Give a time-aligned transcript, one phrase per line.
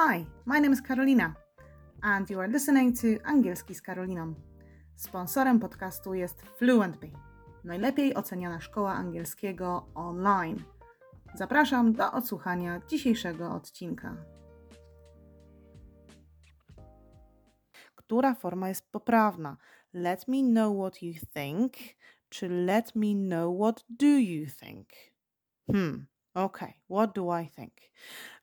[0.00, 1.34] Hi, my name is Karolina
[2.02, 4.34] and you are listening to Angielski z Karoliną.
[4.96, 7.12] Sponsorem podcastu jest FluentBee,
[7.64, 10.62] najlepiej oceniana szkoła angielskiego online.
[11.34, 14.16] Zapraszam do odsłuchania dzisiejszego odcinka.
[17.94, 19.56] Która forma jest poprawna?
[19.92, 21.72] Let me know what you think,
[22.28, 24.88] czy let me know what do you think?
[25.72, 26.06] Hmm,
[26.44, 26.58] ok,
[26.90, 27.72] what do I think?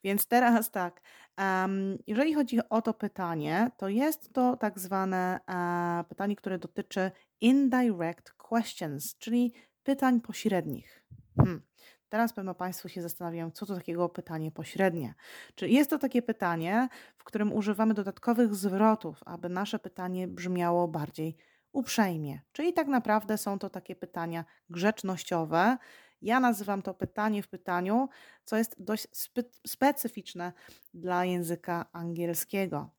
[0.04, 1.02] Więc teraz tak,
[1.38, 7.12] um, jeżeli chodzi o to pytanie, to jest to tak zwane uh, pytanie, które dotyczy
[7.42, 11.04] indirect questions, czyli pytań pośrednich.
[11.38, 11.62] Hmm.
[12.10, 15.14] Teraz pewno Państwo się zastanawiają, co to takiego pytanie pośrednie.
[15.56, 16.88] Czy jest to takie pytanie,
[17.18, 21.36] w którym używamy dodatkowych zwrotów, aby nasze pytanie brzmiało bardziej
[21.72, 22.40] uprzejmie.
[22.52, 25.78] Czyli tak naprawdę są to takie pytania grzecznościowe.
[26.26, 28.10] Ja nazywam to pytanie w pytaniu,
[28.46, 30.54] co jest dość spe specyficzne
[30.94, 32.90] dla języka angielskiego.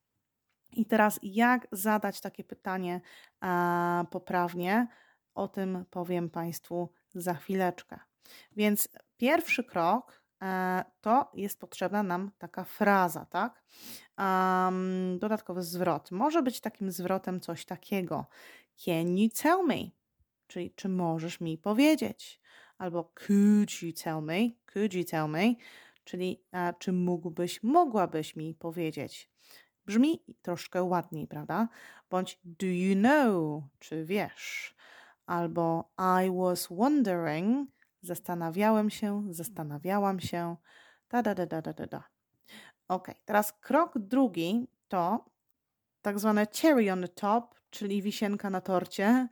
[0.72, 3.00] I teraz, jak zadać takie pytanie
[3.40, 4.88] a, poprawnie,
[5.34, 7.98] o tym powiem Państwu za chwileczkę.
[8.56, 13.62] Więc pierwszy krok e, to jest potrzebna nam taka fraza, tak?
[14.18, 16.10] Um, dodatkowy zwrot.
[16.10, 18.26] Może być takim zwrotem coś takiego.
[18.84, 19.90] Can you tell me?
[20.46, 22.40] Czyli czy możesz mi powiedzieć?
[22.78, 24.50] Albo could you tell me?
[24.72, 25.54] Could you tell me?
[26.04, 29.30] Czyli a, czy mógłbyś, mogłabyś mi powiedzieć?
[29.86, 31.68] Brzmi troszkę ładniej, prawda?
[32.10, 33.62] Bądź do you know?
[33.78, 34.74] Czy wiesz?
[35.26, 37.70] Albo I was wondering.
[38.02, 40.56] Zastanawiałem się, zastanawiałam się.
[41.10, 42.04] Da, da, da, da, da, da.
[42.88, 45.24] Ok, teraz krok drugi to
[46.02, 49.28] tak zwane cherry on the top, czyli wisienka na torcie,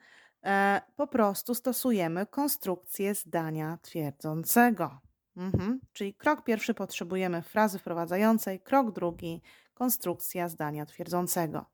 [0.96, 4.98] po prostu stosujemy konstrukcję zdania twierdzącego.
[5.36, 5.80] Mhm.
[5.92, 9.42] Czyli krok pierwszy potrzebujemy frazy wprowadzającej, krok drugi
[9.74, 11.64] konstrukcja zdania twierdzącego.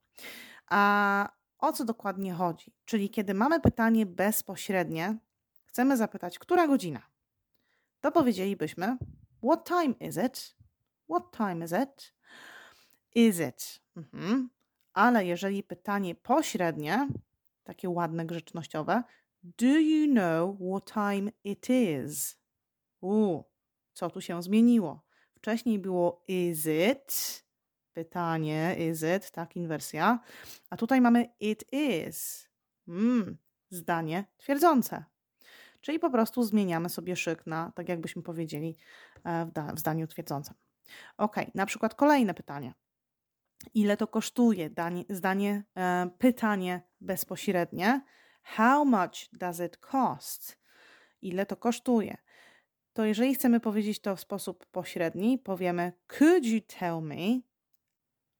[0.71, 1.29] A
[1.59, 2.73] o co dokładnie chodzi?
[2.85, 5.19] Czyli kiedy mamy pytanie bezpośrednie,
[5.65, 7.03] chcemy zapytać, która godzina?
[8.01, 8.97] To powiedzielibyśmy,
[9.45, 10.57] what time is it?
[11.11, 12.15] What time is it?
[13.15, 13.81] Is it?
[13.97, 14.49] Mhm
[14.93, 17.09] ale jeżeli pytanie pośrednie,
[17.71, 19.03] takie ładne, grzecznościowe,
[19.43, 22.39] do you know what time it is?
[23.01, 23.43] U,
[23.93, 25.03] co tu się zmieniło?
[25.35, 27.45] Wcześniej było is it?
[27.93, 29.31] Pytanie, is it?
[29.31, 30.21] Tak, inwersja.
[30.71, 32.49] A tutaj mamy it is.
[32.89, 33.39] Mm,
[33.71, 35.05] zdanie twierdzące.
[35.81, 38.77] Czyli po prostu zmieniamy sobie szyk na, tak jakbyśmy powiedzieli,
[39.25, 40.55] e, w zdaniu twierdzącym.
[41.17, 42.75] Ok, na przykład kolejne pytanie
[43.75, 48.01] ile to kosztuje, danie, zdanie, e, pytanie bezpośrednie.
[48.43, 50.59] How much does it cost?
[51.23, 52.17] Ile to kosztuje?
[52.93, 57.41] To jeżeli chcemy powiedzieć to w sposób pośredni, powiemy Could you tell me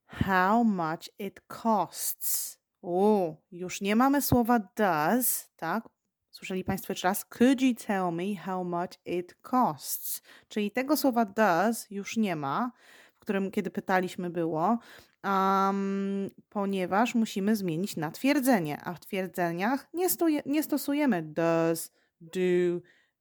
[0.07, 2.61] how much it costs?
[2.83, 5.89] U, już nie mamy słowa does, tak?
[6.31, 7.25] Słyszeli Państwo jeszcze raz?
[7.25, 10.23] Could you tell me how much it costs?
[10.49, 12.73] Czyli tego słowa does już nie ma,
[13.17, 14.79] w którym kiedy pytaliśmy było,
[15.25, 22.41] um, ponieważ musimy zmienić na twierdzenie, a w twierdzeniach nie, stoje, nie stosujemy does, do,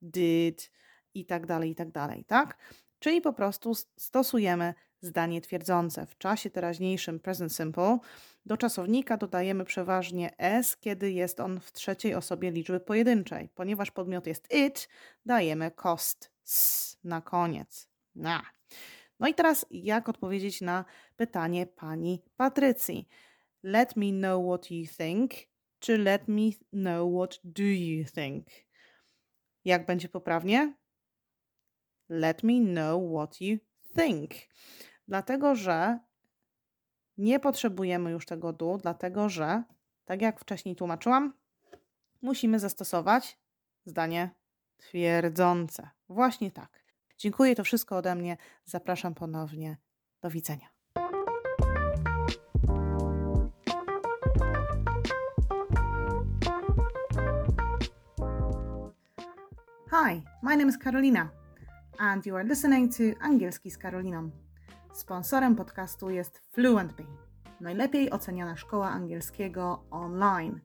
[0.01, 0.71] did
[1.13, 2.57] i tak dalej, i tak dalej, tak?
[2.99, 6.05] Czyli po prostu stosujemy zdanie twierdzące.
[6.05, 7.97] W czasie teraźniejszym present simple
[8.45, 13.49] do czasownika dodajemy przeważnie s, kiedy jest on w trzeciej osobie liczby pojedynczej.
[13.55, 14.89] Ponieważ podmiot jest it,
[15.25, 17.87] dajemy cost s na koniec.
[18.15, 18.41] Na.
[19.19, 20.85] No i teraz jak odpowiedzieć na
[21.15, 23.07] pytanie pani Patrycji?
[23.63, 25.31] Let me know what you think,
[25.79, 28.47] czy let me know what do you think?
[29.65, 30.73] Jak będzie poprawnie?
[32.09, 33.57] Let me know what you
[33.97, 34.31] think.
[35.07, 35.99] Dlatego, że
[37.17, 39.63] nie potrzebujemy już tego do, dlatego że,
[40.05, 41.33] tak jak wcześniej tłumaczyłam,
[42.21, 43.39] musimy zastosować
[43.85, 44.29] zdanie
[44.77, 45.89] twierdzące.
[46.09, 46.78] Właśnie tak.
[47.19, 48.37] Dziękuję, to wszystko ode mnie.
[48.65, 49.77] Zapraszam ponownie.
[50.21, 50.67] Do widzenia.
[59.89, 61.29] Hi, my name is Karolina
[61.97, 64.29] and you are listening to Angielski z Karoliną.
[64.93, 67.07] Sponsorem podcastu jest FluentBee,
[67.61, 70.61] najlepiej oceniana szkoła angielskiego online.